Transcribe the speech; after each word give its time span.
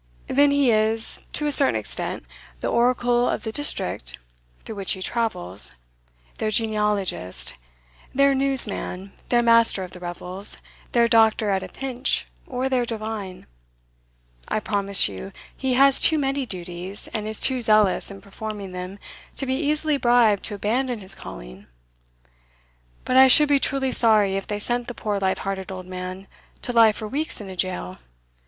Then 0.25 0.49
he 0.49 0.71
is, 0.71 1.21
to 1.33 1.45
a 1.45 1.51
certain 1.51 1.75
extent, 1.75 2.25
the 2.59 2.67
oracle 2.69 3.29
of 3.29 3.43
the 3.43 3.51
district 3.51 4.17
through 4.63 4.73
which 4.73 4.93
he 4.93 5.01
travels 5.03 5.75
their 6.39 6.49
genealogist, 6.49 7.53
their 8.11 8.33
newsman, 8.33 9.11
their 9.29 9.43
master 9.43 9.83
of 9.83 9.91
the 9.91 9.99
revels, 9.99 10.57
their 10.93 11.07
doctor 11.07 11.51
at 11.51 11.61
a 11.61 11.67
pinch, 11.67 12.25
or 12.47 12.67
their 12.67 12.83
divine; 12.83 13.45
I 14.47 14.59
promise 14.59 15.07
you 15.07 15.31
he 15.55 15.75
has 15.75 16.01
too 16.01 16.17
many 16.17 16.47
duties, 16.47 17.07
and 17.13 17.27
is 17.27 17.39
too 17.39 17.61
zealous 17.61 18.09
in 18.09 18.21
performing 18.21 18.71
them, 18.71 18.97
to 19.35 19.45
be 19.45 19.53
easily 19.53 19.97
bribed 19.97 20.41
to 20.45 20.55
abandon 20.55 20.97
his 21.01 21.13
calling. 21.13 21.67
But 23.05 23.17
I 23.17 23.27
should 23.27 23.49
be 23.49 23.59
truly 23.59 23.91
sorry 23.91 24.35
if 24.35 24.47
they 24.47 24.57
sent 24.57 24.87
the 24.87 24.95
poor 24.95 25.19
light 25.19 25.37
hearted 25.45 25.71
old 25.71 25.85
man 25.85 26.25
to 26.63 26.73
lie 26.73 26.91
for 26.91 27.07
weeks 27.07 27.39
in 27.39 27.49
a 27.51 27.55
jail. 27.55 27.99